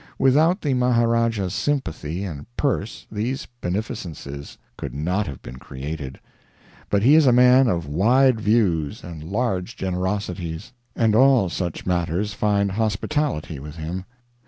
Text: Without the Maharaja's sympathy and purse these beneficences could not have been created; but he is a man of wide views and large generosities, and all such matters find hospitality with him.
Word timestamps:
Without 0.17 0.61
the 0.61 0.73
Maharaja's 0.73 1.53
sympathy 1.53 2.23
and 2.23 2.47
purse 2.57 3.05
these 3.11 3.45
beneficences 3.61 4.57
could 4.75 4.95
not 4.95 5.27
have 5.27 5.43
been 5.43 5.57
created; 5.59 6.19
but 6.89 7.03
he 7.03 7.13
is 7.13 7.27
a 7.27 7.31
man 7.31 7.67
of 7.67 7.85
wide 7.85 8.41
views 8.41 9.03
and 9.03 9.23
large 9.23 9.75
generosities, 9.75 10.73
and 10.95 11.13
all 11.13 11.49
such 11.49 11.85
matters 11.85 12.33
find 12.33 12.71
hospitality 12.71 13.59
with 13.59 13.75
him. 13.75 14.05